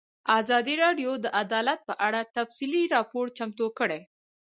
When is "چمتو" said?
3.37-3.67